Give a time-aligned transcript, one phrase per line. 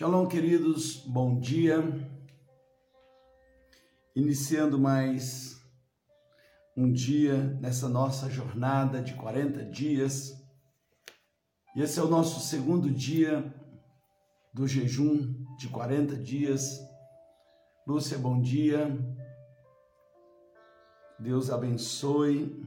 [0.00, 1.78] Shalom, queridos, bom dia.
[4.16, 5.62] Iniciando mais
[6.74, 10.32] um dia nessa nossa jornada de 40 dias.
[11.76, 13.54] E esse é o nosso segundo dia
[14.54, 16.80] do jejum de 40 dias.
[17.86, 18.88] Lúcia, bom dia.
[21.18, 22.66] Deus abençoe.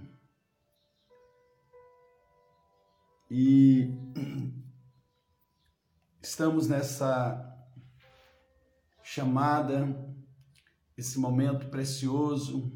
[3.27, 3.91] E
[6.23, 7.53] estamos nessa
[9.03, 9.93] chamada,
[10.97, 12.71] esse momento precioso.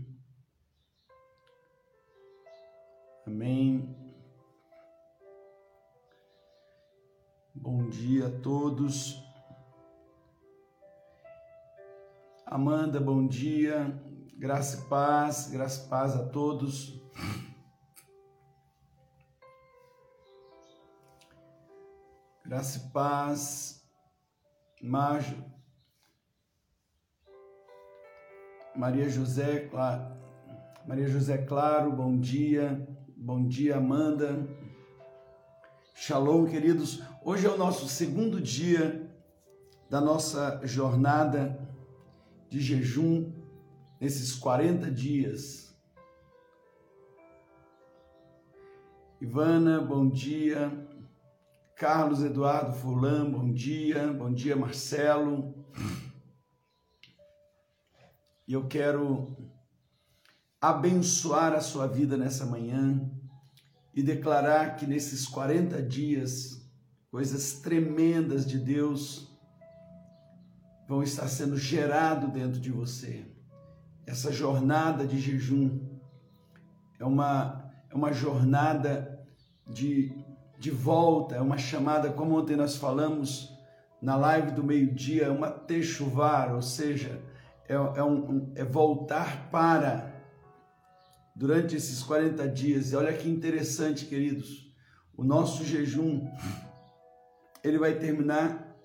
[3.26, 3.96] Amém.
[7.56, 9.24] Bom dia a todos.
[12.46, 13.98] Amanda, bom dia.
[14.38, 17.02] Graça e paz, graça e paz a todos.
[22.48, 23.86] Graça e paz.
[24.82, 25.44] Mágio.
[28.74, 29.70] Maria José,
[30.88, 32.88] Maria José Claro, bom dia.
[33.18, 34.48] Bom dia, Amanda.
[35.94, 37.04] Shalom, queridos.
[37.22, 39.12] Hoje é o nosso segundo dia
[39.90, 41.60] da nossa jornada
[42.48, 43.30] de jejum
[44.00, 45.78] nesses 40 dias.
[49.20, 50.87] Ivana, bom dia.
[51.78, 54.12] Carlos Eduardo Fulan, bom dia.
[54.12, 55.54] Bom dia, Marcelo.
[58.48, 59.38] E eu quero
[60.60, 63.08] abençoar a sua vida nessa manhã
[63.94, 66.68] e declarar que nesses 40 dias,
[67.12, 69.32] coisas tremendas de Deus
[70.90, 73.24] vão estar sendo gerado dentro de você.
[74.08, 75.80] Essa jornada de jejum
[77.00, 79.24] é uma, é uma jornada
[79.68, 80.26] de
[80.58, 83.54] de volta, é uma chamada, como ontem nós falamos
[84.02, 87.22] na live do meio-dia, é uma techuvar, ou seja,
[87.68, 90.14] é, é, um, é voltar para
[91.36, 92.92] durante esses 40 dias.
[92.92, 94.72] E olha que interessante, queridos,
[95.16, 96.28] o nosso jejum,
[97.64, 98.76] ele vai terminar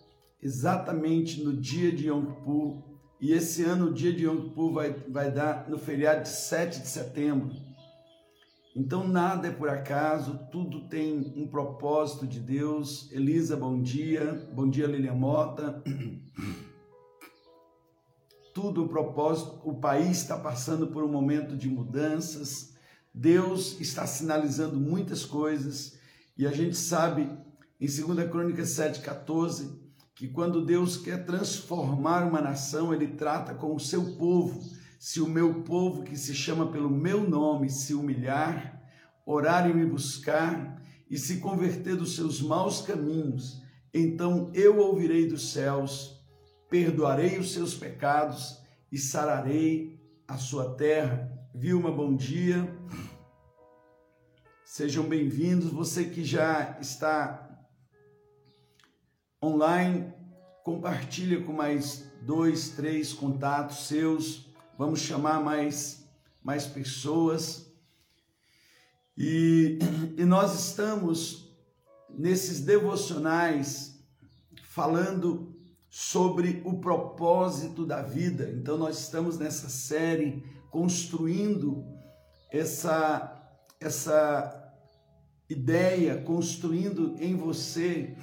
[0.43, 2.83] exatamente no dia de Yom Kippur,
[3.21, 6.81] e esse ano o dia de Yom Kippur vai, vai dar no feriado de 7
[6.81, 7.55] de setembro.
[8.75, 13.13] Então nada é por acaso, tudo tem um propósito de Deus.
[13.13, 14.49] Elisa, bom dia.
[14.55, 15.83] Bom dia, Lilian Mota.
[18.55, 19.61] Tudo um propósito.
[19.65, 22.75] O país está passando por um momento de mudanças.
[23.13, 25.99] Deus está sinalizando muitas coisas
[26.37, 27.31] e a gente sabe
[27.79, 29.71] em 2 Crônicas 7,14
[30.15, 34.63] que quando Deus quer transformar uma nação, ele trata com o seu povo
[35.03, 38.81] se o meu povo que se chama pelo meu nome se humilhar,
[39.27, 40.81] orar e me buscar
[41.11, 43.61] e se converter dos seus maus caminhos,
[43.93, 46.25] então eu ouvirei dos céus,
[46.71, 48.63] perdoarei os seus pecados
[48.93, 51.37] e sararei a sua terra.
[51.53, 52.73] Vilma, bom dia.
[54.65, 55.73] Sejam bem-vindos.
[55.73, 57.61] Você que já está
[59.43, 60.15] online,
[60.63, 64.52] compartilha com mais dois, três contatos seus
[64.83, 66.05] vamos chamar mais,
[66.43, 67.73] mais pessoas.
[69.17, 69.79] E,
[70.17, 71.55] e nós estamos
[72.11, 73.97] nesses devocionais
[74.65, 75.55] falando
[75.89, 78.51] sobre o propósito da vida.
[78.51, 81.85] Então nós estamos nessa série construindo
[82.51, 83.39] essa
[83.79, 84.75] essa
[85.49, 88.17] ideia, construindo em você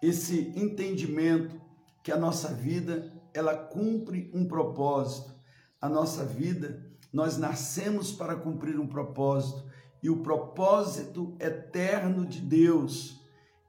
[0.00, 1.60] esse entendimento
[2.04, 5.34] que a nossa vida ela cumpre um propósito.
[5.80, 9.64] A nossa vida, nós nascemos para cumprir um propósito
[10.02, 13.20] e o propósito eterno de Deus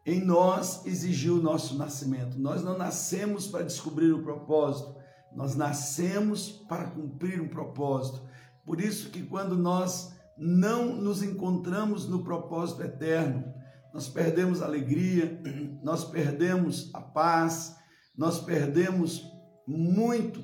[0.05, 2.39] em nós exigiu o nosso nascimento.
[2.39, 4.95] Nós não nascemos para descobrir o propósito,
[5.35, 8.21] nós nascemos para cumprir um propósito.
[8.65, 13.53] Por isso que quando nós não nos encontramos no propósito eterno,
[13.93, 15.41] nós perdemos a alegria,
[15.83, 17.75] nós perdemos a paz,
[18.17, 19.36] nós perdemos
[19.67, 20.43] muito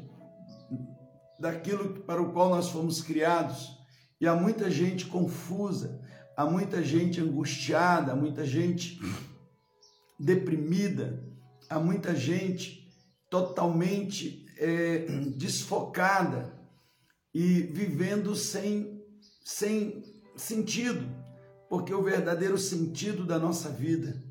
[1.40, 3.78] daquilo para o qual nós fomos criados.
[4.20, 6.02] E há muita gente confusa,
[6.36, 9.00] há muita gente angustiada, há muita gente
[10.20, 11.24] deprimida,
[11.70, 12.88] há muita gente
[13.30, 15.00] totalmente é,
[15.36, 16.54] desfocada
[17.34, 19.04] e vivendo sem,
[19.44, 20.04] sem
[20.36, 21.06] sentido,
[21.70, 24.24] porque o verdadeiro sentido da nossa vida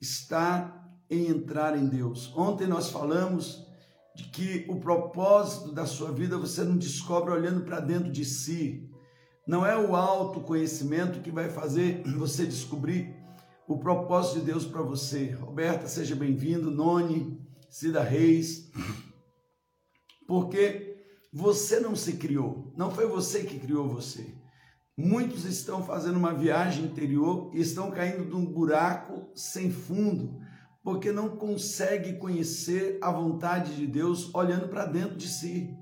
[0.00, 0.74] está
[1.08, 2.32] em entrar em Deus.
[2.36, 3.67] Ontem nós falamos
[4.18, 8.90] de que o propósito da sua vida você não descobre olhando para dentro de si.
[9.46, 13.14] Não é o autoconhecimento que vai fazer você descobrir
[13.68, 15.30] o propósito de Deus para você.
[15.30, 16.68] Roberta, seja bem-vindo.
[16.68, 18.72] Noni, Cida Reis.
[20.26, 20.96] Porque
[21.32, 24.34] você não se criou, não foi você que criou você.
[24.96, 30.40] Muitos estão fazendo uma viagem interior e estão caindo num buraco sem fundo,
[30.88, 35.76] porque não consegue conhecer a vontade de Deus olhando para dentro de si.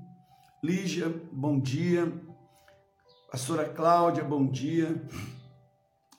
[0.61, 2.13] Lígia, bom dia.
[3.31, 5.01] Pastora Cláudia, bom dia.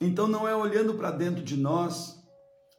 [0.00, 2.18] Então não é olhando para dentro de nós,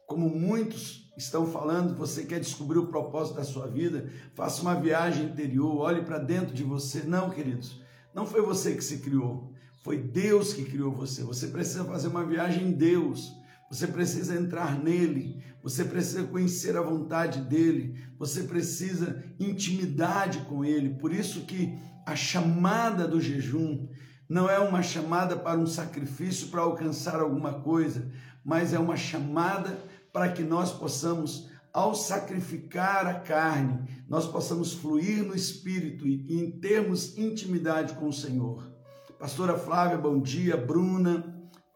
[0.04, 5.26] como muitos estão falando, você quer descobrir o propósito da sua vida, faça uma viagem
[5.26, 7.04] interior, olhe para dentro de você.
[7.04, 7.80] Não, queridos,
[8.12, 9.52] não foi você que se criou,
[9.84, 11.22] foi Deus que criou você.
[11.22, 13.38] Você precisa fazer uma viagem em Deus.
[13.70, 20.94] Você precisa entrar nele, você precisa conhecer a vontade dele, você precisa intimidade com ele.
[20.94, 23.86] Por isso que a chamada do jejum
[24.28, 28.10] não é uma chamada para um sacrifício para alcançar alguma coisa,
[28.44, 29.78] mas é uma chamada
[30.12, 36.50] para que nós possamos ao sacrificar a carne, nós possamos fluir no espírito e em
[36.50, 38.68] termos intimidade com o Senhor.
[39.16, 40.56] Pastora Flávia, bom dia.
[40.56, 41.29] Bruna,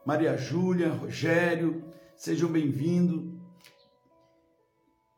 [0.05, 1.83] Maria Júlia, Rogério,
[2.15, 3.33] sejam bem-vindos.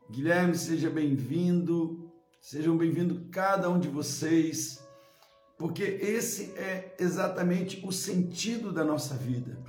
[0.09, 2.09] Guilherme, seja bem-vindo.
[2.39, 4.81] Sejam bem-vindos cada um de vocês,
[5.57, 9.61] porque esse é exatamente o sentido da nossa vida.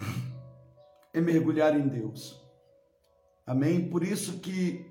[1.12, 2.40] É mergulhar em Deus.
[3.44, 3.90] Amém?
[3.90, 4.86] Por isso que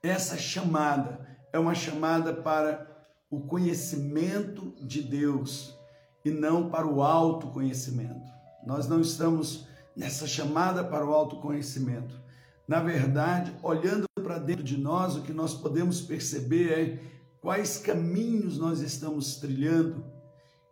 [0.00, 2.86] essa chamada é uma chamada para
[3.28, 5.76] o conhecimento de Deus
[6.24, 8.35] e não para o autoconhecimento.
[8.66, 9.64] Nós não estamos
[9.96, 12.20] nessa chamada para o autoconhecimento.
[12.66, 17.00] Na verdade, olhando para dentro de nós, o que nós podemos perceber é
[17.40, 20.04] quais caminhos nós estamos trilhando.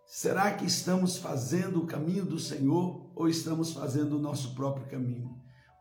[0.04, 5.38] Será que estamos fazendo o caminho do Senhor ou estamos fazendo o nosso próprio caminho?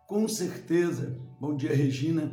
[0.08, 2.32] Com certeza, bom dia Regina,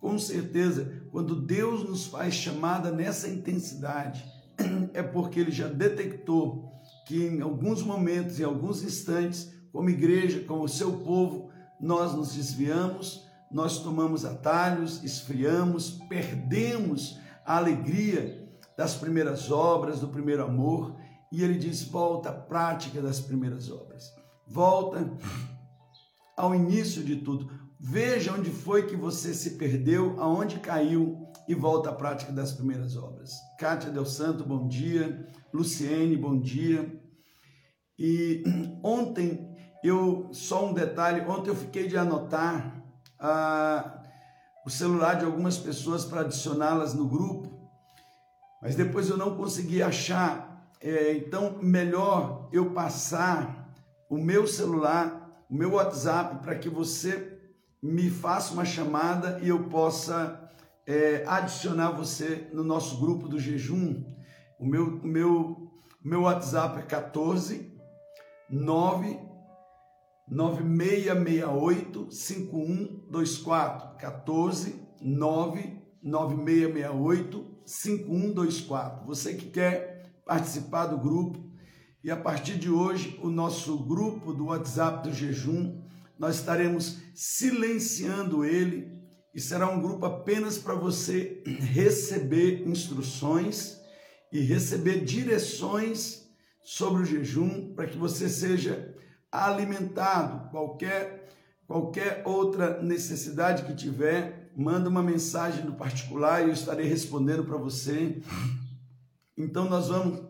[0.00, 4.24] com certeza, quando Deus nos faz chamada nessa intensidade,
[4.94, 6.77] é porque Ele já detectou
[7.08, 11.48] que em alguns momentos, em alguns instantes, como igreja, como seu povo,
[11.80, 18.46] nós nos desviamos, nós tomamos atalhos, esfriamos, perdemos a alegria
[18.76, 20.96] das primeiras obras, do primeiro amor,
[21.32, 24.12] e ele diz: volta à prática das primeiras obras,
[24.46, 25.10] volta
[26.36, 27.50] ao início de tudo.
[27.80, 32.94] Veja onde foi que você se perdeu, aonde caiu e volta à prática das primeiras
[32.94, 33.32] obras.
[33.58, 35.26] Kátia Del Santo, bom dia.
[35.52, 37.02] Luciene, bom dia.
[37.98, 38.44] E
[38.84, 42.84] ontem eu, só um detalhe, ontem eu fiquei de anotar
[43.18, 44.02] ah,
[44.66, 47.48] o celular de algumas pessoas para adicioná-las no grupo,
[48.60, 50.46] mas depois eu não consegui achar.
[50.80, 53.72] É, então, melhor eu passar
[54.10, 57.40] o meu celular, o meu WhatsApp, para que você
[57.82, 60.47] me faça uma chamada e eu possa
[60.88, 64.02] é, adicionar você no nosso grupo do jejum.
[64.58, 65.70] O meu, o meu,
[66.02, 67.78] meu WhatsApp é 14
[68.48, 69.20] 9
[70.26, 79.06] 9668 5124 14 9 9668 5124.
[79.06, 81.38] Você que quer participar do grupo
[82.02, 85.82] e a partir de hoje o nosso grupo do WhatsApp do jejum
[86.18, 88.97] nós estaremos silenciando ele
[89.38, 93.80] e será um grupo apenas para você receber instruções
[94.32, 96.24] e receber direções
[96.60, 98.92] sobre o jejum para que você seja
[99.30, 100.50] alimentado.
[100.50, 101.28] Qualquer
[101.68, 107.56] qualquer outra necessidade que tiver, manda uma mensagem no particular e eu estarei respondendo para
[107.56, 108.20] você.
[109.36, 110.20] Então nós vamos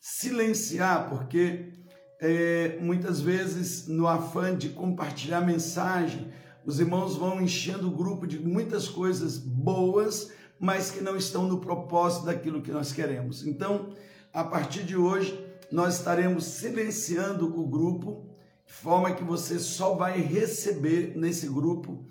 [0.00, 1.74] silenciar, porque
[2.22, 6.32] é, muitas vezes no afã de compartilhar mensagem,
[6.66, 11.60] os irmãos vão enchendo o grupo de muitas coisas boas, mas que não estão no
[11.60, 13.46] propósito daquilo que nós queremos.
[13.46, 13.90] Então,
[14.32, 15.38] a partir de hoje,
[15.70, 18.28] nós estaremos silenciando o grupo,
[18.66, 22.04] de forma que você só vai receber nesse grupo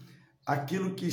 [0.45, 1.09] aquilo que,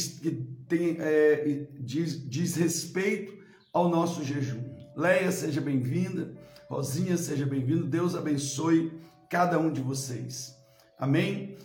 [0.68, 3.37] tem, é, diz, diz respeito
[3.72, 4.62] ao nosso jejum.
[4.96, 6.32] Leia, seja bem-vinda.
[6.68, 7.87] Rosinha, seja bem-vindo.
[7.87, 8.92] Deus abençoe
[9.28, 10.56] cada um de vocês.
[10.96, 11.56] Amém?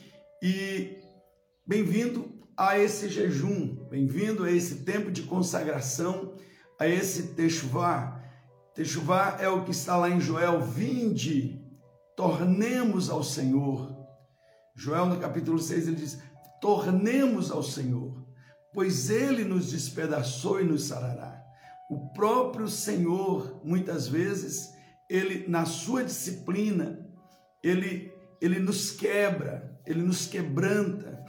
[0.41, 0.98] E
[1.67, 6.33] bem-vindo a esse jejum, bem-vindo a esse tempo de consagração,
[6.79, 8.24] a esse Techuvá,
[8.74, 11.62] Techuvá é o que está lá em Joel, vinde,
[12.15, 13.93] tornemos ao Senhor.
[14.75, 16.19] Joel no capítulo 6 ele diz:
[16.62, 18.25] tornemos ao Senhor,
[18.71, 21.43] pois ele nos despedaçou e nos sarará.
[21.89, 24.69] O próprio Senhor, muitas vezes,
[25.09, 27.05] ele na sua disciplina,
[27.62, 31.24] ele ele nos quebra, ele nos quebranta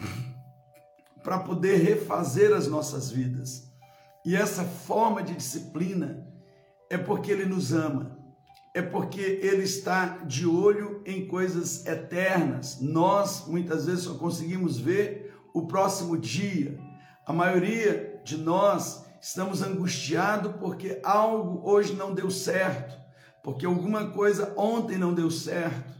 [1.22, 3.70] para poder refazer as nossas vidas.
[4.24, 6.26] E essa forma de disciplina
[6.90, 8.18] é porque ele nos ama,
[8.74, 12.80] é porque ele está de olho em coisas eternas.
[12.80, 16.78] Nós muitas vezes só conseguimos ver o próximo dia.
[17.24, 22.98] A maioria de nós estamos angustiados porque algo hoje não deu certo,
[23.42, 25.97] porque alguma coisa ontem não deu certo.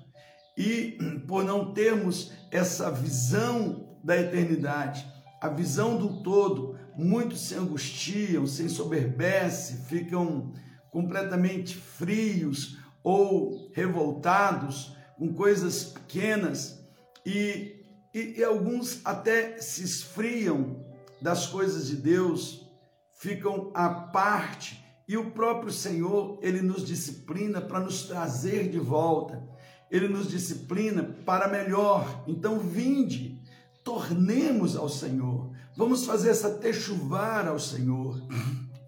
[0.59, 0.99] E
[1.29, 5.07] por não termos essa visão da eternidade,
[5.41, 10.53] a visão do todo, muitos se angustiam, se ensoberbecem, ficam
[10.91, 16.85] completamente frios ou revoltados com coisas pequenas
[17.25, 20.85] e, e, e alguns até se esfriam
[21.23, 22.67] das coisas de Deus,
[23.15, 29.43] ficam à parte e o próprio Senhor, ele nos disciplina para nos trazer de volta.
[29.90, 32.25] Ele nos disciplina para melhor.
[32.26, 33.40] Então, vinde,
[33.83, 35.50] tornemos ao Senhor.
[35.76, 38.21] Vamos fazer essa techuvar ao Senhor,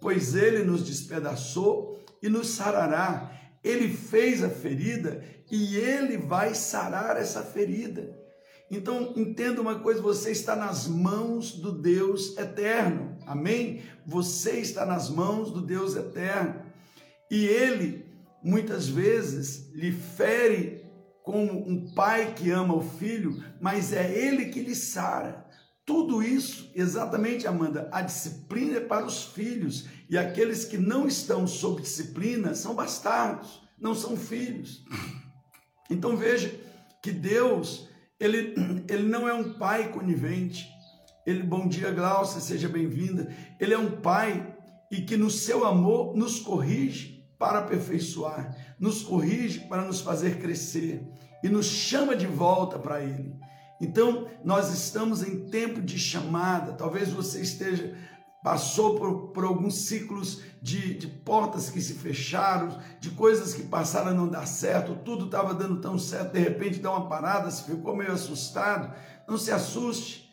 [0.01, 3.33] pois ele nos despedaçou e nos sarará.
[3.63, 8.19] Ele fez a ferida e ele vai sarar essa ferida.
[8.71, 13.17] Então, entenda uma coisa: você está nas mãos do Deus eterno.
[13.27, 13.83] Amém?
[14.07, 16.63] Você está nas mãos do Deus eterno.
[17.31, 18.07] E ele,
[18.43, 20.80] muitas vezes, lhe fere
[21.23, 25.47] como um pai que ama o filho, mas é ele que lhe sara.
[25.85, 31.47] Tudo isso, exatamente, Amanda, a disciplina é para os filhos, e aqueles que não estão
[31.47, 34.85] sob disciplina são bastardos, não são filhos.
[35.91, 36.55] Então veja
[37.03, 38.55] que Deus, ele,
[38.89, 40.69] ele não é um pai conivente.
[41.27, 43.35] Ele, bom dia, Glaucia, seja bem-vinda.
[43.59, 44.57] Ele é um pai
[44.91, 51.03] e que no seu amor nos corrige para aperfeiçoar, nos corrige para nos fazer crescer
[51.43, 53.35] e nos chama de volta para Ele.
[53.81, 56.75] Então, nós estamos em tempo de chamada.
[56.75, 57.97] Talvez você esteja
[58.43, 64.11] passou por, por alguns ciclos de, de, portas que se fecharam, de coisas que passaram
[64.11, 67.65] a não dar certo, tudo estava dando tão certo, de repente dá uma parada, você
[67.65, 68.95] ficou meio assustado.
[69.29, 70.31] Não se assuste.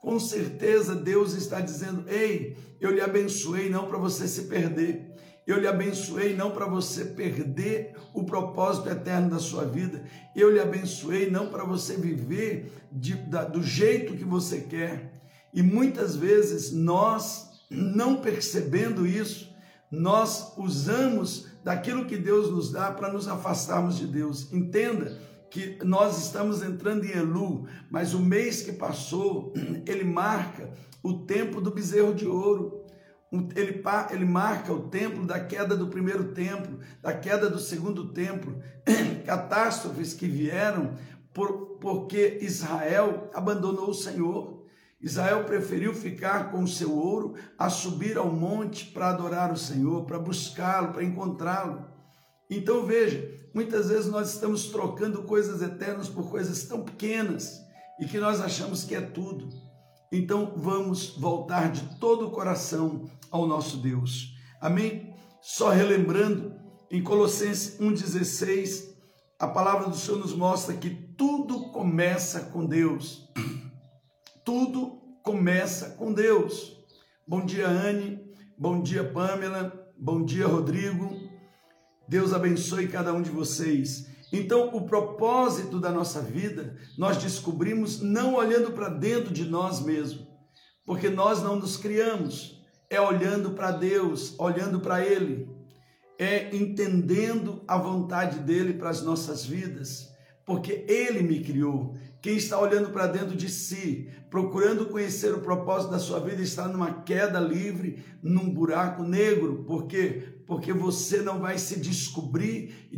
[0.00, 5.03] Com certeza Deus está dizendo: Ei, eu lhe abençoei não para você se perder.
[5.46, 10.02] Eu lhe abençoei não para você perder o propósito eterno da sua vida.
[10.34, 15.20] Eu lhe abençoei não para você viver de, da, do jeito que você quer.
[15.52, 19.54] E muitas vezes nós, não percebendo isso,
[19.90, 24.50] nós usamos daquilo que Deus nos dá para nos afastarmos de Deus.
[24.52, 25.18] Entenda
[25.50, 29.52] que nós estamos entrando em Elu, mas o mês que passou,
[29.86, 30.70] ele marca
[31.02, 32.83] o tempo do bezerro de ouro
[33.56, 38.60] ele, ele marca o templo da queda do primeiro templo, da queda do segundo templo,
[39.24, 40.94] catástrofes que vieram
[41.32, 44.64] por, porque Israel abandonou o Senhor.
[45.00, 50.04] Israel preferiu ficar com o seu ouro a subir ao monte para adorar o Senhor,
[50.04, 51.84] para buscá-lo, para encontrá-lo.
[52.48, 57.60] Então veja, muitas vezes nós estamos trocando coisas eternas por coisas tão pequenas
[58.00, 59.48] e que nós achamos que é tudo.
[60.10, 64.32] Então vamos voltar de todo o coração ao nosso Deus.
[64.60, 65.12] Amém?
[65.42, 66.54] Só relembrando,
[66.88, 68.94] em Colossenses 1,16,
[69.40, 73.28] a palavra do Senhor nos mostra que tudo começa com Deus.
[74.44, 76.78] Tudo começa com Deus.
[77.26, 78.24] Bom dia, Anne.
[78.56, 79.72] Bom dia, Pamela.
[79.98, 81.10] Bom dia, Rodrigo.
[82.08, 84.06] Deus abençoe cada um de vocês.
[84.32, 90.24] Então, o propósito da nossa vida nós descobrimos não olhando para dentro de nós mesmos,
[90.86, 95.48] porque nós não nos criamos, é olhando para Deus, olhando para Ele,
[96.18, 100.12] é entendendo a vontade dele para as nossas vidas,
[100.44, 101.94] porque Ele me criou.
[102.20, 106.66] Quem está olhando para dentro de si, procurando conhecer o propósito da sua vida, está
[106.66, 109.64] numa queda livre, num buraco negro.
[109.66, 110.40] Por quê?
[110.46, 112.88] Porque você não vai se descobrir,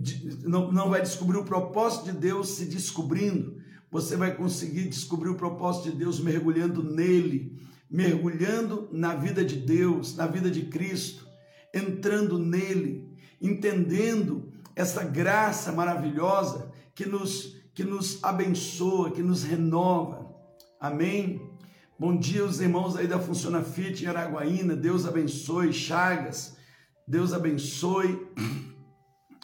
[0.44, 3.56] não, não vai descobrir o propósito de Deus se descobrindo.
[3.90, 7.56] Você vai conseguir descobrir o propósito de Deus mergulhando nele
[7.90, 11.26] mergulhando na vida de Deus, na vida de Cristo,
[11.72, 20.34] entrando nele, entendendo essa graça maravilhosa que nos, que nos abençoa, que nos renova.
[20.80, 21.40] Amém?
[21.98, 24.76] Bom dia, os irmãos aí da Funciona Fit em Araguaína.
[24.76, 25.72] Deus abençoe.
[25.72, 26.56] Chagas,
[27.08, 28.26] Deus abençoe.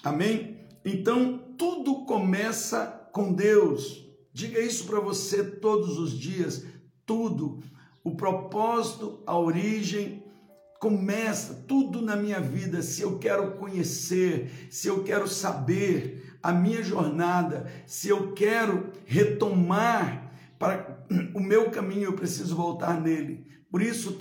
[0.04, 0.66] Amém?
[0.84, 4.04] Então, tudo começa com Deus.
[4.34, 6.66] Diga isso para você todos os dias.
[7.06, 7.60] Tudo
[8.04, 10.22] o propósito, a origem,
[10.80, 12.82] começa tudo na minha vida.
[12.82, 20.32] Se eu quero conhecer, se eu quero saber a minha jornada, se eu quero retomar
[20.58, 21.04] para
[21.34, 23.46] o meu caminho, eu preciso voltar nele.
[23.70, 24.12] Por isso, o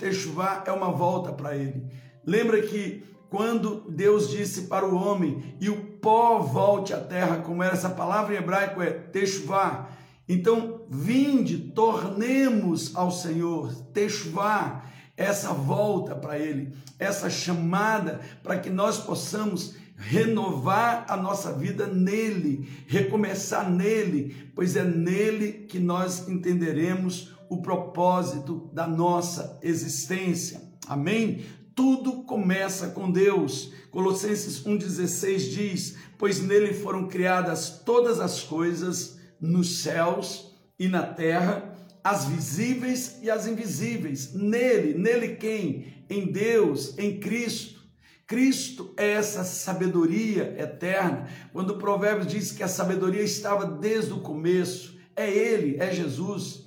[0.66, 1.84] é uma volta para ele.
[2.24, 7.62] Lembra que quando Deus disse para o homem, e o pó volte à terra, como
[7.62, 9.88] era essa palavra em hebraico, é Techuvá.
[10.28, 14.84] Então, vinde, tornemos ao Senhor, Techuvá,
[15.16, 22.68] essa volta para Ele, essa chamada para que nós possamos renovar a nossa vida nele,
[22.86, 30.60] recomeçar nele, pois é nele que nós entenderemos o propósito da nossa existência.
[30.88, 31.44] Amém?
[31.74, 33.72] Tudo começa com Deus.
[33.90, 41.74] Colossenses 1,16 diz: Pois nele foram criadas todas as coisas, nos céus e na terra,
[42.02, 44.32] as visíveis e as invisíveis.
[44.32, 46.04] Nele, nele quem?
[46.08, 47.82] Em Deus, em Cristo.
[48.26, 51.28] Cristo é essa sabedoria eterna.
[51.52, 56.64] Quando o Provérbios diz que a sabedoria estava desde o começo, é Ele, é Jesus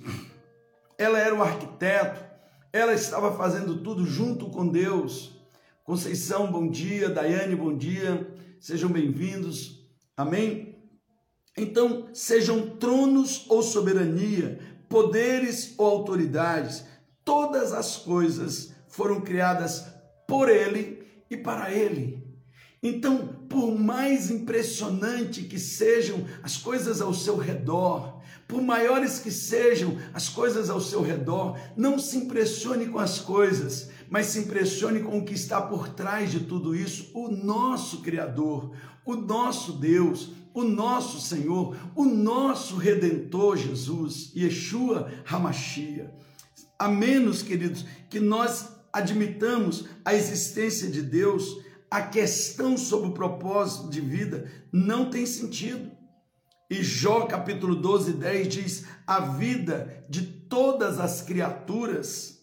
[0.98, 2.24] ela era o arquiteto,
[2.72, 5.38] ela estava fazendo tudo junto com Deus.
[5.84, 7.08] Conceição, bom dia.
[7.08, 8.28] Daiane, bom dia.
[8.58, 9.86] Sejam bem-vindos.
[10.16, 10.65] Amém?
[11.56, 14.58] Então, sejam tronos ou soberania,
[14.88, 16.84] poderes ou autoridades,
[17.24, 19.86] todas as coisas foram criadas
[20.28, 22.22] por Ele e para Ele.
[22.82, 29.96] Então, por mais impressionante que sejam as coisas ao seu redor, por maiores que sejam
[30.12, 35.18] as coisas ao seu redor, não se impressione com as coisas, mas se impressione com
[35.18, 38.72] o que está por trás de tudo isso, o nosso Criador,
[39.04, 46.10] o nosso Deus, o nosso Senhor, o nosso Redentor Jesus, Yeshua Hamashia.
[46.78, 51.58] A menos, queridos, que nós admitamos a existência de Deus,
[51.90, 55.90] a questão sobre o propósito de vida não tem sentido.
[56.70, 62.40] E Jó capítulo 12, 10 diz: a vida de todas as criaturas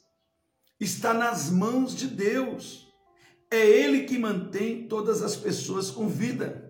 [0.80, 2.88] está nas mãos de Deus.
[3.50, 6.63] É Ele que mantém todas as pessoas com vida.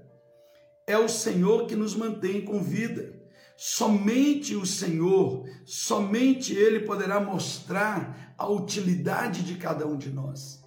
[0.85, 3.13] É o Senhor que nos mantém com vida.
[3.55, 10.61] Somente o Senhor, somente Ele poderá mostrar a utilidade de cada um de nós.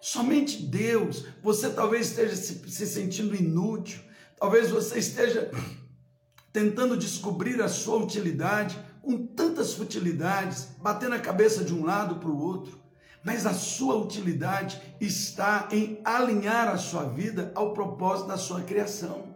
[0.00, 1.26] Somente Deus.
[1.42, 4.00] Você talvez esteja se, se sentindo inútil,
[4.38, 5.50] talvez você esteja
[6.52, 12.30] tentando descobrir a sua utilidade com tantas futilidades, batendo a cabeça de um lado para
[12.30, 12.78] o outro.
[13.24, 19.27] Mas a sua utilidade está em alinhar a sua vida ao propósito da sua criação.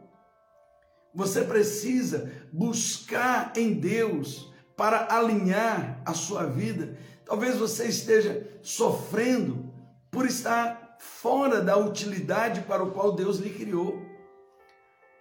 [1.15, 6.97] Você precisa buscar em Deus para alinhar a sua vida.
[7.25, 9.73] Talvez você esteja sofrendo
[10.11, 14.01] por estar fora da utilidade para o qual Deus lhe criou.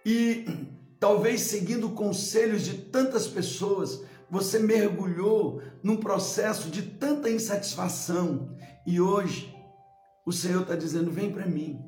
[0.04, 0.46] E
[0.98, 9.54] talvez seguindo conselhos de tantas pessoas, você mergulhou num processo de tanta insatisfação e hoje
[10.24, 11.78] o Senhor está dizendo: vem para mim.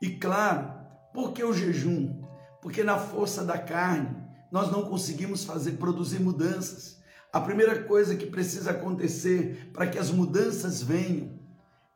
[0.00, 0.72] E claro,
[1.12, 2.17] por que o jejum?
[2.60, 4.16] Porque na força da carne
[4.50, 6.98] nós não conseguimos fazer produzir mudanças.
[7.32, 11.38] A primeira coisa que precisa acontecer para que as mudanças venham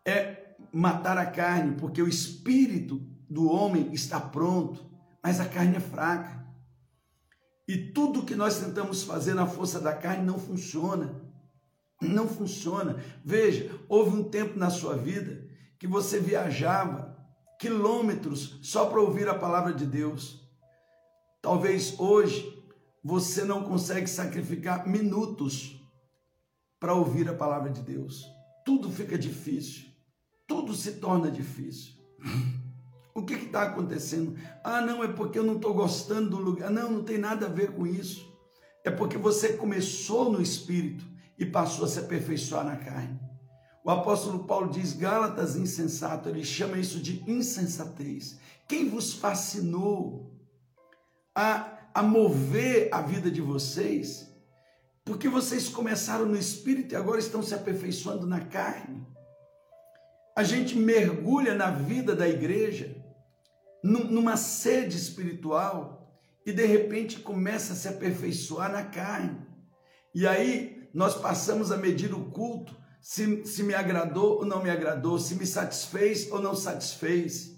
[0.04, 4.84] é matar a carne, porque o espírito do homem está pronto,
[5.22, 6.42] mas a carne é fraca.
[7.66, 11.22] E tudo que nós tentamos fazer na força da carne não funciona.
[12.00, 12.96] Não funciona.
[13.24, 15.46] Veja, houve um tempo na sua vida
[15.78, 17.16] que você viajava
[17.58, 20.41] quilômetros só para ouvir a palavra de Deus.
[21.42, 22.64] Talvez hoje
[23.04, 25.78] você não consegue sacrificar minutos
[26.80, 28.24] para ouvir a palavra de Deus.
[28.64, 29.92] Tudo fica difícil
[30.52, 31.94] tudo se torna difícil.
[33.14, 34.34] O que está acontecendo?
[34.64, 36.70] Ah, não, é porque eu não estou gostando do lugar.
[36.70, 38.26] Não, não tem nada a ver com isso.
[38.82, 41.04] É porque você começou no espírito
[41.38, 43.20] e passou a se aperfeiçoar na carne.
[43.84, 48.38] O apóstolo Paulo diz: Gálatas insensato, ele chama isso de insensatez.
[48.66, 50.31] Quem vos fascinou
[51.34, 54.28] a, a mover a vida de vocês?
[55.04, 59.06] Porque vocês começaram no espírito e agora estão se aperfeiçoando na carne
[60.34, 62.96] a gente mergulha na vida da igreja,
[63.82, 69.40] numa sede espiritual, e de repente começa a se aperfeiçoar na carne.
[70.14, 74.70] E aí nós passamos a medir o culto, se, se me agradou ou não me
[74.70, 77.56] agradou, se me satisfez ou não satisfez.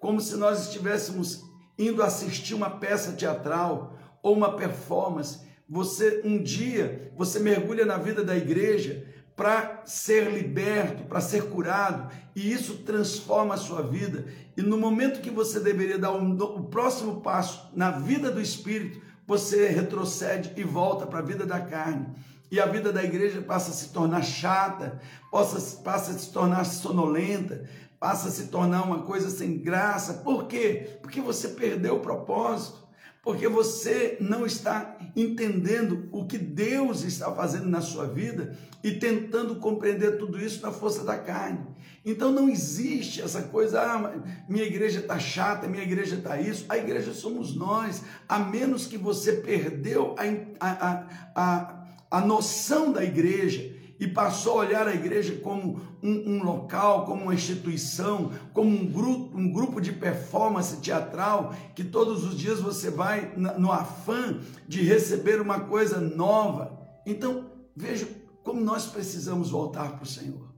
[0.00, 1.42] Como se nós estivéssemos
[1.78, 5.40] indo assistir uma peça teatral ou uma performance.
[5.68, 9.06] Você um dia, você mergulha na vida da igreja
[9.36, 14.26] para ser liberto, para ser curado, e isso transforma a sua vida.
[14.56, 19.00] E no momento que você deveria dar um, o próximo passo na vida do Espírito,
[19.26, 22.06] você retrocede e volta para a vida da carne.
[22.50, 25.00] E a vida da igreja passa a se tornar chata,
[25.32, 27.68] passa, passa a se tornar sonolenta,
[28.04, 30.12] passa a se tornar uma coisa sem graça.
[30.22, 30.98] Por quê?
[31.00, 32.84] Porque você perdeu o propósito
[33.22, 39.56] porque você não está entendendo o que Deus está fazendo na sua vida e tentando
[39.56, 41.66] compreender tudo isso na força da carne.
[42.04, 44.12] Então não existe essa coisa, ah,
[44.46, 46.66] minha igreja está chata, minha igreja está isso.
[46.68, 50.14] A igreja somos nós, a menos que você perdeu
[50.60, 56.36] a, a, a, a noção da igreja e passou a olhar a igreja como um,
[56.36, 62.24] um, local, como uma instituição, como um grupo, um grupo de performance teatral, que todos
[62.24, 66.78] os dias você vai no afã de receber uma coisa nova.
[67.06, 68.08] Então, veja
[68.42, 70.52] como nós precisamos voltar para o Senhor.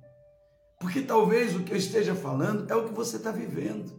[0.81, 3.99] Porque talvez o que eu esteja falando é o que você está vivendo.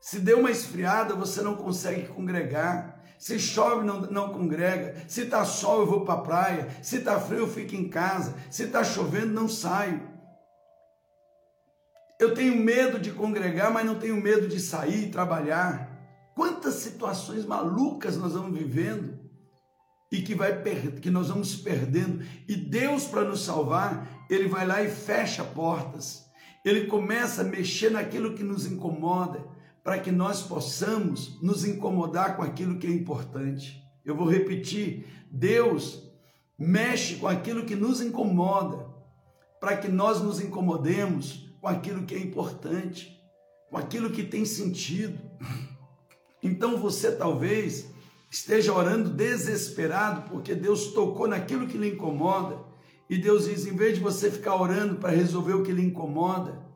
[0.00, 2.98] Se deu uma esfriada, você não consegue congregar.
[3.18, 5.02] Se chove, não, não congrega.
[5.08, 6.68] Se está sol, eu vou para a praia.
[6.82, 8.36] Se está frio, eu fico em casa.
[8.50, 10.00] Se está chovendo, não saio.
[12.20, 15.88] Eu tenho medo de congregar, mas não tenho medo de sair e trabalhar.
[16.34, 19.18] Quantas situações malucas nós vamos vivendo
[20.10, 20.62] e que, vai
[21.00, 22.24] que nós vamos perdendo.
[22.48, 26.24] E Deus, para nos salvar, Ele vai lá e fecha portas.
[26.64, 32.42] Ele começa a mexer naquilo que nos incomoda para que nós possamos nos incomodar com
[32.42, 33.82] aquilo que é importante.
[34.04, 36.02] Eu vou repetir: Deus
[36.58, 38.86] mexe com aquilo que nos incomoda,
[39.60, 43.20] para que nós nos incomodemos com aquilo que é importante,
[43.70, 45.18] com aquilo que tem sentido.
[46.42, 47.90] Então você talvez
[48.30, 52.58] esteja orando desesperado porque Deus tocou naquilo que lhe incomoda.
[53.08, 56.67] E Deus diz: em vez de você ficar orando para resolver o que lhe incomoda,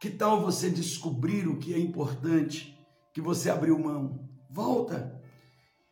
[0.00, 2.78] que tal você descobrir o que é importante
[3.12, 4.28] que você abriu mão?
[4.48, 5.20] Volta.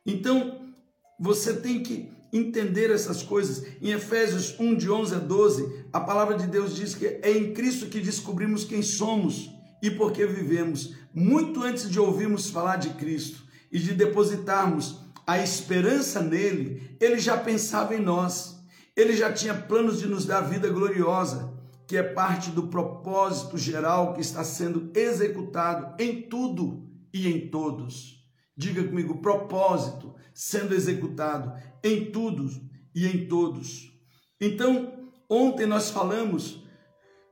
[0.04, 0.72] Então,
[1.18, 3.66] você tem que entender essas coisas.
[3.82, 7.52] Em Efésios 1, de 11 a 12, a palavra de Deus diz que é em
[7.52, 9.50] Cristo que descobrimos quem somos
[9.82, 10.94] e por que vivemos.
[11.12, 17.36] Muito antes de ouvirmos falar de Cristo e de depositarmos a esperança nele, ele já
[17.36, 18.56] pensava em nós.
[18.94, 21.55] Ele já tinha planos de nos dar vida gloriosa
[21.86, 28.24] que é parte do propósito geral que está sendo executado em tudo e em todos.
[28.56, 32.48] Diga comigo, propósito sendo executado em tudo
[32.94, 33.92] e em todos.
[34.40, 36.62] Então, ontem nós falamos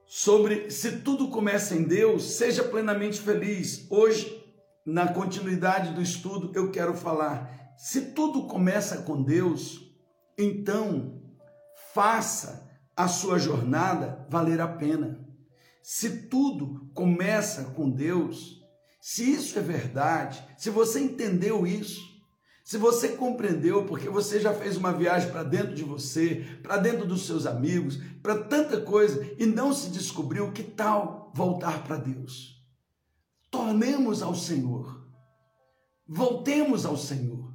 [0.07, 3.87] sobre se tudo começa em Deus, seja plenamente feliz.
[3.91, 4.43] Hoje,
[4.87, 9.81] na continuidade do estudo, eu quero falar: se tudo começa com Deus,
[10.39, 11.21] então
[11.93, 12.64] faça
[12.97, 15.21] a sua jornada valer a pena.
[15.83, 18.63] Se tudo começa com Deus,
[19.01, 22.01] se isso é verdade, se você entendeu isso,
[22.65, 27.05] se você compreendeu, porque você já fez uma viagem para dentro de você, para dentro
[27.05, 32.55] dos seus amigos, para tanta coisa e não se descobriu, que tal voltar para Deus?
[33.51, 35.05] Tornemos ao Senhor.
[36.09, 37.53] Voltemos ao Senhor.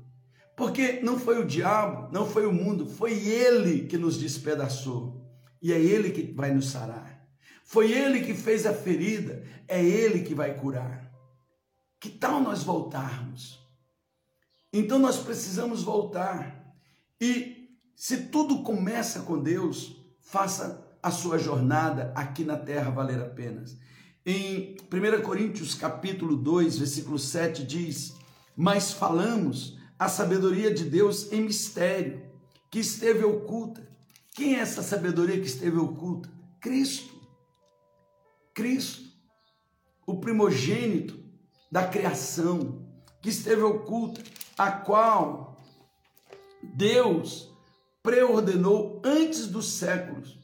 [0.56, 5.20] Porque não foi o diabo, não foi o mundo, foi ele que nos despedaçou
[5.62, 7.28] e é Ele que vai nos sarar.
[7.64, 11.12] Foi Ele que fez a ferida, é Ele que vai curar.
[12.00, 13.60] Que tal nós voltarmos?
[14.72, 16.74] Então nós precisamos voltar.
[17.20, 23.30] E se tudo começa com Deus, faça a sua jornada aqui na terra valer a
[23.30, 23.64] pena.
[24.26, 28.14] Em 1 Coríntios capítulo 2, versículo 7 diz:
[28.56, 32.22] "Mas falamos a sabedoria de Deus em mistério,
[32.70, 33.89] que esteve oculta
[34.36, 36.30] quem é essa sabedoria que esteve oculta?
[36.60, 37.14] Cristo.
[38.54, 39.04] Cristo,
[40.06, 41.18] o primogênito
[41.72, 42.88] da criação,
[43.22, 44.22] que esteve oculta,
[44.58, 45.58] a qual
[46.62, 47.50] Deus
[48.02, 50.38] preordenou antes dos séculos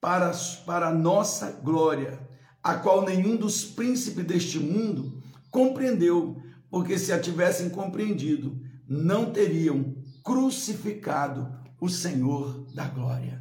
[0.00, 0.32] para,
[0.64, 2.18] para a nossa glória,
[2.62, 9.96] a qual nenhum dos príncipes deste mundo compreendeu, porque se a tivessem compreendido, não teriam
[10.24, 13.40] crucificado o Senhor da glória.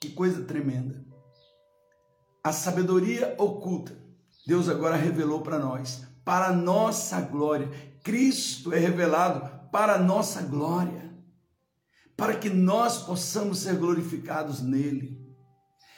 [0.00, 1.04] Que coisa tremenda.
[2.42, 3.96] A sabedoria oculta,
[4.46, 7.68] Deus agora revelou para nós, para nossa glória.
[8.02, 11.14] Cristo é revelado para nossa glória,
[12.16, 15.20] para que nós possamos ser glorificados nele.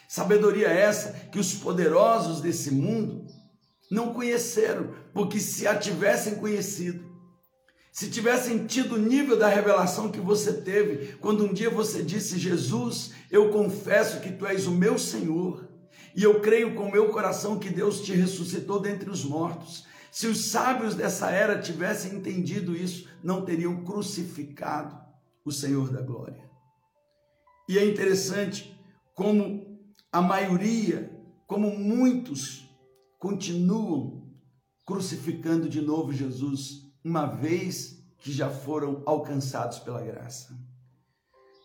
[0.09, 3.27] Sabedoria essa que os poderosos desse mundo
[3.91, 7.12] não conheceram, porque se a tivessem conhecido,
[7.93, 12.39] se tivessem tido o nível da revelação que você teve, quando um dia você disse:
[12.39, 15.69] Jesus, eu confesso que tu és o meu Senhor,
[16.17, 19.87] e eu creio com meu coração que Deus te ressuscitou dentre os mortos.
[20.11, 24.99] Se os sábios dessa era tivessem entendido isso, não teriam crucificado
[25.45, 26.51] o Senhor da glória.
[27.69, 28.75] E é interessante
[29.15, 31.11] como a maioria,
[31.47, 32.67] como muitos,
[33.19, 34.31] continuam
[34.87, 40.57] crucificando de novo Jesus, uma vez que já foram alcançados pela graça.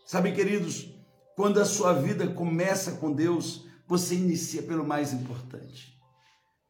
[0.04, 0.88] Sabe, queridos,
[1.36, 5.96] quando a sua vida começa com Deus, você inicia pelo mais importante.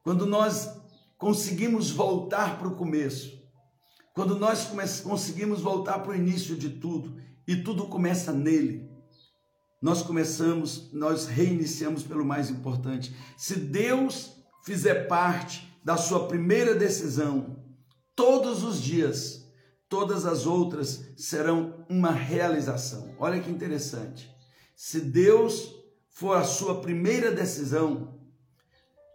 [0.02, 0.70] Quando nós
[1.16, 3.38] conseguimos voltar para o começo,
[4.14, 4.70] quando nós
[5.02, 8.90] conseguimos voltar para o início de tudo e tudo começa nele,
[9.80, 13.14] nós começamos, nós reiniciamos pelo mais importante.
[13.36, 14.32] Se Deus
[14.64, 17.56] fizer parte da sua primeira decisão,
[18.18, 19.48] todos os dias,
[19.88, 23.14] todas as outras serão uma realização.
[23.16, 24.28] Olha que interessante.
[24.74, 25.72] Se Deus
[26.08, 28.20] for a sua primeira decisão,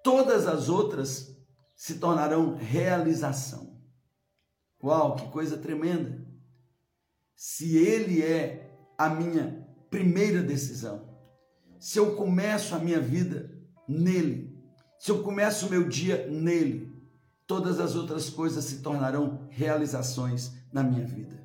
[0.05, 1.35] todas as outras
[1.75, 3.77] se tornarão realização.
[4.81, 6.25] Uau, que coisa tremenda!
[7.35, 11.13] Se Ele é a minha primeira decisão,
[11.77, 13.51] se eu começo a minha vida
[13.85, 14.57] nele,
[14.97, 16.92] se eu começo o meu dia nele,
[17.53, 21.39] todas as outras coisas se tornarão realizações na minha vida.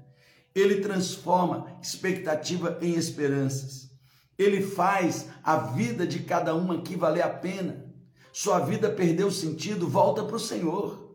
[0.55, 3.91] Ele transforma expectativa em esperanças.
[4.39, 7.93] Ele faz a vida de cada um aqui valer a pena.
[8.33, 11.15] Sua vida perdeu sentido, volta para o Senhor.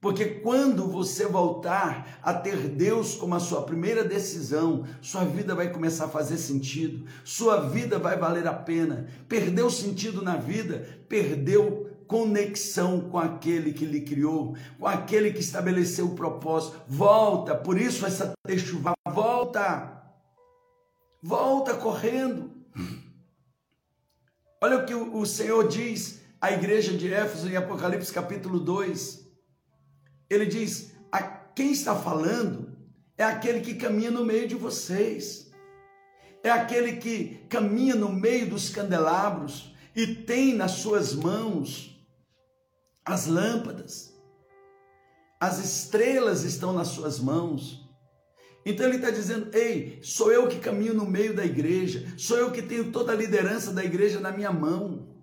[0.00, 5.72] Porque quando você voltar a ter Deus como a sua primeira decisão, sua vida vai
[5.72, 9.06] começar a fazer sentido, sua vida vai valer a pena.
[9.28, 16.06] Perdeu sentido na vida, perdeu conexão com aquele que lhe criou, com aquele que estabeleceu
[16.06, 16.80] o propósito.
[16.86, 19.92] Volta, por isso essa chuva, volta.
[21.22, 22.50] Volta correndo.
[24.62, 29.26] Olha o que o Senhor diz à igreja de Éfeso em Apocalipse capítulo 2.
[30.30, 32.76] Ele diz: a quem está falando
[33.16, 35.50] é aquele que caminha no meio de vocês.
[36.42, 41.95] É aquele que caminha no meio dos candelabros e tem nas suas mãos
[43.06, 44.12] as lâmpadas,
[45.38, 47.88] as estrelas estão nas suas mãos.
[48.64, 52.50] Então ele está dizendo: Ei, sou eu que caminho no meio da igreja, sou eu
[52.50, 55.14] que tenho toda a liderança da igreja na minha mão.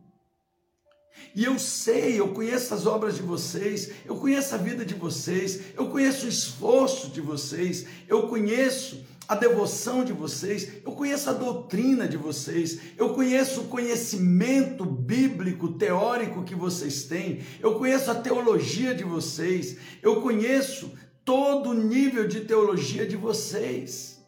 [1.36, 5.62] E eu sei, eu conheço as obras de vocês, eu conheço a vida de vocês,
[5.76, 11.34] eu conheço o esforço de vocês, eu conheço a devoção de vocês, eu conheço a
[11.34, 18.16] doutrina de vocês, eu conheço o conhecimento bíblico, teórico que vocês têm, eu conheço a
[18.16, 20.92] teologia de vocês, eu conheço
[21.24, 24.22] todo o nível de teologia de vocês.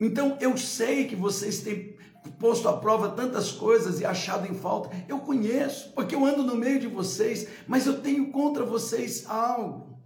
[0.00, 1.98] Então eu sei que vocês têm
[2.38, 4.90] posto à prova tantas coisas e achado em falta.
[5.06, 10.00] Eu conheço, porque eu ando no meio de vocês, mas eu tenho contra vocês algo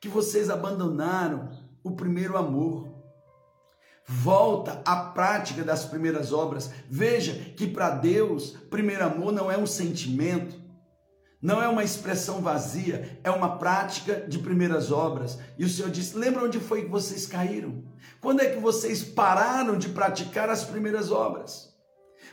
[0.00, 2.88] que vocês abandonaram o primeiro amor.
[4.06, 6.70] Volta à prática das primeiras obras.
[6.88, 10.60] Veja que para Deus, primeiro amor não é um sentimento,
[11.40, 15.38] não é uma expressão vazia, é uma prática de primeiras obras.
[15.56, 17.84] E o Senhor disse: lembra onde foi que vocês caíram?
[18.20, 21.70] Quando é que vocês pararam de praticar as primeiras obras?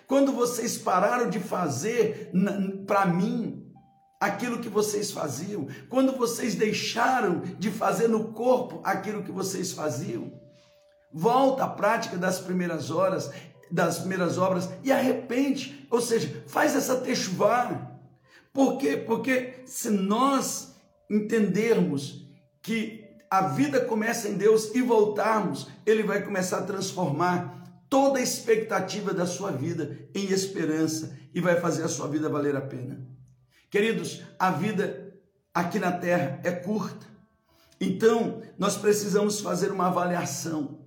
[0.08, 2.32] Quando vocês pararam de fazer
[2.86, 3.57] para mim
[4.20, 10.32] aquilo que vocês faziam, quando vocês deixaram de fazer no corpo aquilo que vocês faziam,
[11.14, 13.32] volta à prática das primeiras horas,
[13.72, 17.92] das primeiras obras e arrepende, ou seja, faz essa techuvá.
[18.54, 18.98] Por quê?
[18.98, 20.76] Porque se nós
[21.10, 22.26] entendermos
[22.62, 27.58] que a vida começa em Deus e voltarmos, ele vai começar a transformar
[27.90, 32.56] toda a expectativa da sua vida em esperança e vai fazer a sua vida valer
[32.56, 33.17] a pena.
[33.78, 35.14] Queridos, a vida
[35.54, 37.06] aqui na terra é curta.
[37.80, 40.80] Então, nós precisamos fazer uma avaliação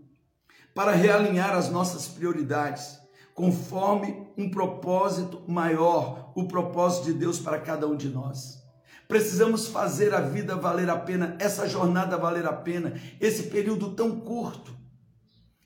[0.75, 2.99] para realinhar as nossas prioridades
[3.33, 8.61] conforme um propósito maior, o propósito de Deus para cada um de nós.
[9.07, 14.19] Precisamos fazer a vida valer a pena, essa jornada valer a pena, esse período tão
[14.19, 14.75] curto,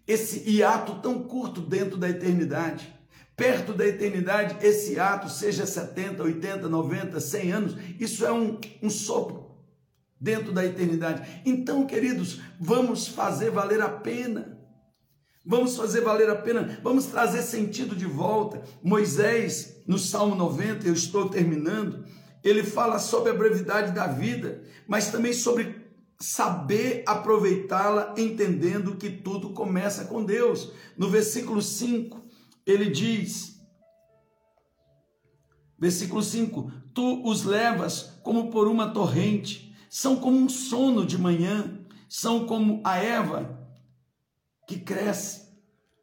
[0.06, 2.93] esse hiato tão curto dentro da eternidade
[3.36, 8.90] perto da eternidade, esse ato, seja 70, 80, 90, 100 anos, isso é um, um
[8.90, 9.44] sopro
[10.20, 11.42] dentro da eternidade.
[11.44, 14.58] Então, queridos, vamos fazer valer a pena.
[15.46, 18.62] Vamos fazer valer a pena, vamos trazer sentido de volta.
[18.82, 22.02] Moisés, no Salmo 90, eu estou terminando,
[22.42, 25.84] ele fala sobre a brevidade da vida, mas também sobre
[26.18, 30.72] saber aproveitá-la entendendo que tudo começa com Deus.
[30.96, 32.23] No versículo 5,
[32.66, 33.60] ele diz:
[35.78, 41.78] Versículo 5: Tu os levas como por uma torrente, são como um sono de manhã,
[42.08, 43.68] são como a erva
[44.66, 45.44] que cresce.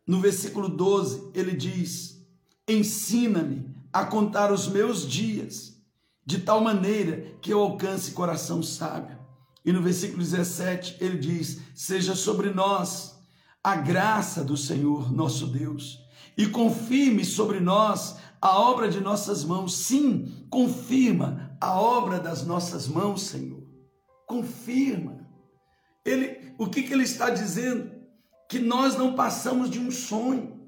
[0.06, 2.26] No versículo 12, ele diz:
[2.68, 5.82] Ensina-me a contar os meus dias,
[6.26, 9.20] de tal maneira que eu alcance coração sábio.
[9.64, 13.20] E no versículo 17, ele diz: Seja sobre nós
[13.64, 16.00] a graça do Senhor nosso Deus,
[16.38, 19.76] e confirme sobre nós a obra de nossas mãos.
[19.76, 23.64] Sim, confirma a obra das nossas mãos, Senhor.
[24.26, 25.28] Confirma.
[26.04, 27.92] Ele, o que, que ele está dizendo?
[28.50, 30.60] Que nós não passamos de um sonho.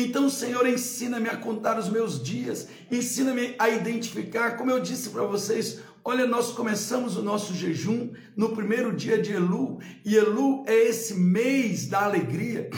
[0.00, 5.24] Então, Senhor, ensina-me a contar os meus dias, ensina-me a identificar, como eu disse para
[5.24, 10.88] vocês, olha, nós começamos o nosso jejum no primeiro dia de Elu, e Elu é
[10.88, 12.70] esse mês da alegria,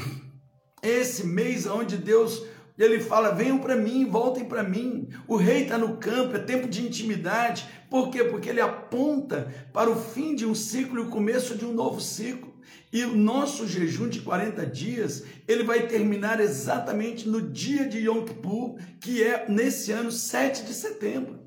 [0.82, 2.42] esse mês onde Deus
[2.78, 5.08] ele fala: venham para mim, voltem para mim.
[5.28, 7.68] O rei está no campo, é tempo de intimidade.
[7.90, 8.24] Por quê?
[8.24, 12.00] Porque ele aponta para o fim de um ciclo e o começo de um novo
[12.00, 12.50] ciclo.
[12.92, 18.24] E o nosso jejum de 40 dias, ele vai terminar exatamente no dia de Yom
[18.24, 21.38] Kippur, que é nesse ano 7 de setembro.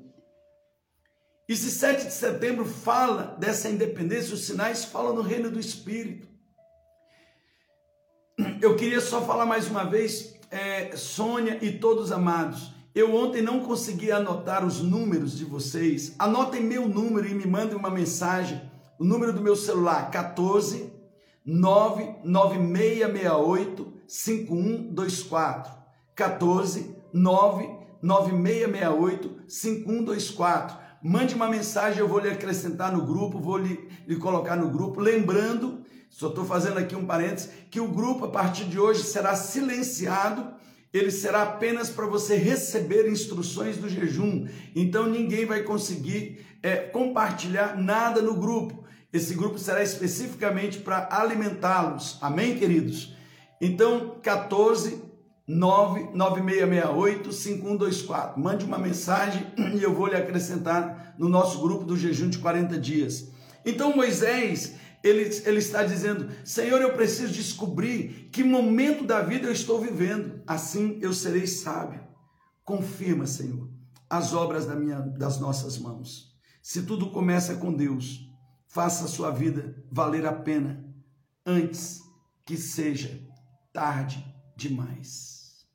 [1.46, 6.33] E se 7 de setembro fala dessa independência, os sinais falam no reino do Espírito.
[8.60, 13.60] Eu queria só falar mais uma vez é, Sônia e todos amados, eu ontem não
[13.60, 16.16] consegui anotar os números de vocês.
[16.18, 18.60] Anotem meu número e me mandem uma mensagem.
[18.98, 20.92] O número do meu celular 14
[21.44, 25.84] 99668 5124.
[26.14, 30.84] 14 99668 5124.
[31.02, 35.00] Mande uma mensagem, eu vou lhe acrescentar no grupo, vou lhe, lhe colocar no grupo.
[35.00, 35.83] Lembrando
[36.14, 40.46] só estou fazendo aqui um parênteses, que o grupo a partir de hoje será silenciado,
[40.92, 44.46] ele será apenas para você receber instruções do jejum.
[44.76, 48.84] Então ninguém vai conseguir é, compartilhar nada no grupo.
[49.12, 52.16] Esse grupo será especificamente para alimentá-los.
[52.20, 53.16] Amém, queridos?
[53.60, 55.02] Então, 14
[55.48, 58.40] 99668 5124.
[58.40, 59.44] Mande uma mensagem
[59.76, 63.34] e eu vou lhe acrescentar no nosso grupo do jejum de 40 dias.
[63.64, 69.52] Então Moisés, ele, ele está dizendo: Senhor, eu preciso descobrir que momento da vida eu
[69.52, 72.02] estou vivendo, assim eu serei sábio.
[72.64, 73.68] Confirma, Senhor,
[74.08, 76.34] as obras da minha, das nossas mãos.
[76.62, 78.26] Se tudo começa com Deus,
[78.66, 80.82] faça a sua vida valer a pena
[81.44, 82.00] antes
[82.46, 83.22] que seja
[83.74, 84.24] tarde
[84.56, 85.66] demais.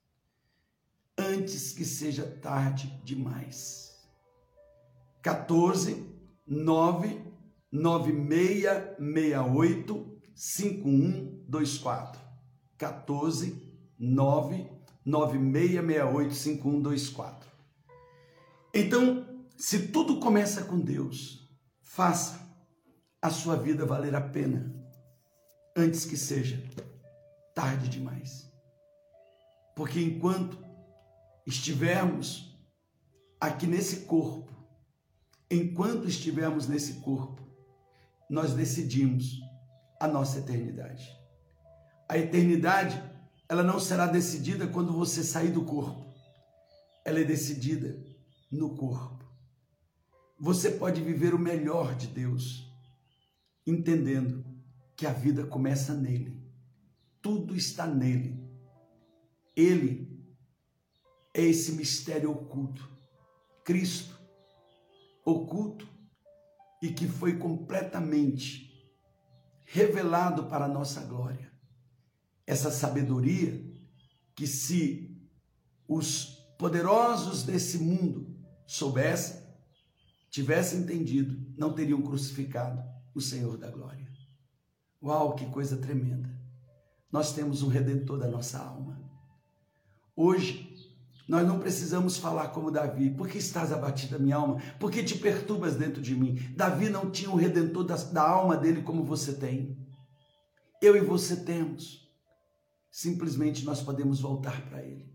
[1.15, 3.95] Antes que seja tarde demais.
[5.21, 6.03] 14,
[6.47, 7.28] 9
[7.71, 12.21] 9668 5124
[12.77, 14.69] 14 9
[15.05, 17.49] 9668 5124
[18.73, 19.25] Então,
[19.57, 21.47] se tudo começa com Deus,
[21.81, 22.39] faça
[23.21, 24.73] a sua vida valer a pena
[25.75, 26.63] antes que seja
[27.53, 28.49] tarde demais.
[29.75, 30.57] Porque enquanto
[31.45, 32.57] estivermos
[33.39, 34.51] aqui nesse corpo,
[35.49, 37.38] enquanto estivermos nesse corpo,
[38.29, 39.41] nós decidimos
[39.99, 41.17] a nossa eternidade.
[42.07, 43.01] A eternidade,
[43.47, 46.13] ela não será decidida quando você sair do corpo.
[47.03, 47.99] Ela é decidida
[48.51, 49.25] no corpo.
[50.39, 52.71] Você pode viver o melhor de Deus,
[53.65, 54.45] entendendo
[54.95, 56.39] que a vida começa nele.
[57.21, 58.39] Tudo está nele.
[59.55, 60.23] Ele
[61.33, 62.89] é esse mistério oculto.
[63.65, 64.17] Cristo,
[65.25, 65.98] oculto
[66.81, 68.69] e que foi completamente
[69.65, 71.51] revelado para a nossa glória.
[72.45, 73.63] Essa sabedoria
[74.35, 75.15] que se
[75.87, 79.39] os poderosos desse mundo soubessem,
[80.29, 82.81] tivessem entendido, não teriam crucificado
[83.13, 84.07] o Senhor da glória.
[85.01, 86.29] Uau, que coisa tremenda!
[87.11, 89.01] Nós temos um redentor da nossa alma.
[90.15, 90.68] Hoje,
[91.29, 93.11] nós não precisamos falar como Davi.
[93.11, 94.59] Por que estás abatida, minha alma?
[94.79, 96.33] Por que te perturbas dentro de mim?
[96.55, 99.77] Davi não tinha um redentor da, da alma dele como você tem.
[100.81, 102.09] Eu e você temos.
[102.89, 105.07] Simplesmente nós podemos voltar para ele.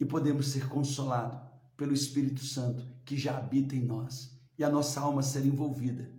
[0.00, 1.38] E podemos ser consolados
[1.76, 4.40] pelo Espírito Santo que já habita em nós.
[4.58, 6.10] E a nossa alma ser envolvida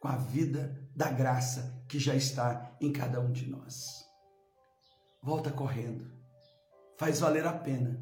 [0.00, 4.04] com a vida da graça que já está em cada um de nós.
[5.22, 6.17] Volta correndo
[6.98, 7.98] faz valer a pena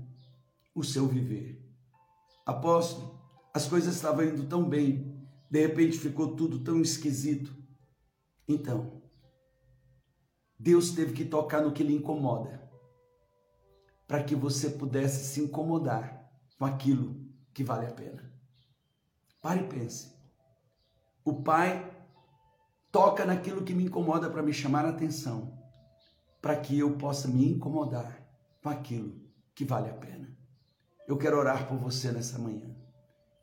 [0.74, 1.62] o seu viver.
[2.44, 3.20] Apóstolo,
[3.55, 5.14] as coisas estavam indo tão bem
[5.49, 7.55] De repente ficou tudo tão esquisito.
[8.49, 9.01] Então,
[10.59, 12.68] Deus teve que tocar no que lhe incomoda,
[14.09, 16.28] para que você pudesse se incomodar
[16.59, 17.14] com aquilo
[17.55, 18.28] que vale a pena.
[19.40, 20.12] Pare e pense.
[21.24, 21.88] O Pai
[22.90, 25.57] toca naquilo que me incomoda para me chamar a atenção,
[26.42, 28.26] para que eu possa me incomodar
[28.66, 29.14] com aquilo
[29.54, 30.28] que vale a pena.
[31.06, 32.68] Eu quero orar por você nessa manhã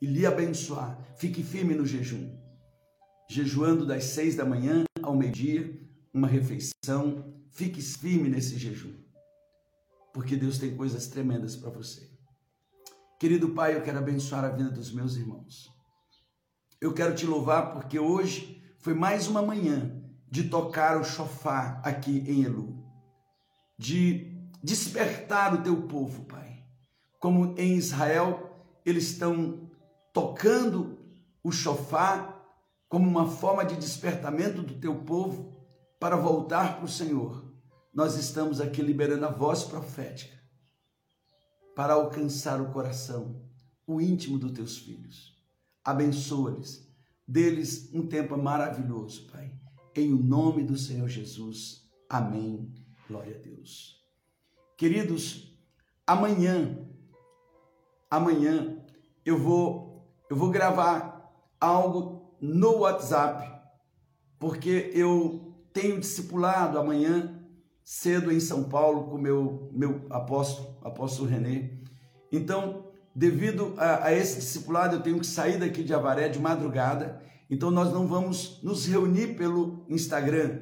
[0.01, 0.99] e lhe abençoar.
[1.15, 2.38] Fique firme no jejum.
[3.30, 5.80] Jejuando das seis da manhã ao meio-dia,
[6.13, 7.34] uma refeição.
[7.51, 8.93] Fique firme nesse jejum,
[10.13, 12.11] porque Deus tem coisas tremendas para você.
[13.17, 15.71] Querido Pai, eu quero abençoar a vida dos meus irmãos.
[16.82, 22.26] Eu quero te louvar porque hoje foi mais uma manhã de tocar o chofar aqui
[22.28, 22.84] em Elu,
[23.78, 24.33] de
[24.64, 26.64] despertar o teu povo, Pai.
[27.20, 28.51] Como em Israel
[28.86, 29.70] eles estão
[30.14, 30.97] tocando
[31.43, 32.41] o chofar
[32.88, 35.51] como uma forma de despertamento do teu povo
[35.99, 37.43] para voltar para o Senhor.
[37.93, 40.38] Nós estamos aqui liberando a voz profética
[41.76, 43.41] para alcançar o coração,
[43.88, 45.36] o íntimo dos teus filhos.
[45.84, 46.88] Abençoa-lhes,
[47.28, 49.51] deles um tempo maravilhoso, Pai.
[49.95, 51.89] Em o nome do Senhor Jesus.
[52.09, 52.72] Amém.
[53.07, 54.03] Glória a Deus.
[54.84, 55.58] Queridos,
[56.06, 56.78] amanhã,
[58.12, 58.84] amanhã
[59.26, 63.50] eu vou eu vou gravar algo no WhatsApp,
[64.38, 67.34] porque eu tenho discipulado amanhã
[67.82, 71.78] cedo em São Paulo com meu meu apóstolo, apóstolo René.
[72.30, 77.22] Então, devido a, a, esse discipulado, eu tenho que sair daqui de Avaré de madrugada.
[77.50, 80.60] Então, nós não vamos nos reunir pelo Instagram.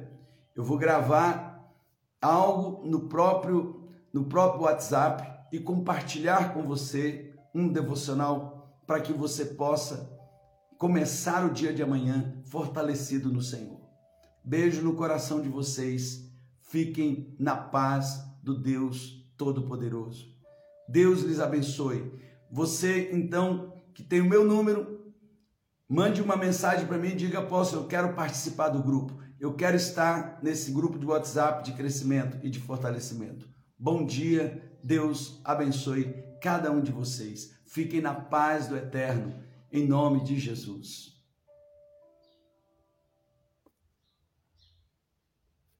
[0.54, 1.74] Eu vou gravar
[2.20, 3.81] algo no próprio
[4.12, 10.10] no próprio WhatsApp e compartilhar com você um devocional para que você possa
[10.78, 13.80] começar o dia de amanhã fortalecido no Senhor.
[14.44, 16.28] Beijo no coração de vocês.
[16.60, 20.26] Fiquem na paz do Deus Todo-Poderoso.
[20.88, 22.12] Deus lhes abençoe.
[22.50, 25.12] Você, então, que tem o meu número,
[25.88, 29.16] mande uma mensagem para mim e diga: Apóstolo, eu quero participar do grupo.
[29.38, 33.51] Eu quero estar nesse grupo de WhatsApp de crescimento e de fortalecimento.
[33.84, 37.52] Bom dia, Deus abençoe cada um de vocês.
[37.66, 39.34] Fiquem na paz do eterno,
[39.72, 41.11] em nome de Jesus.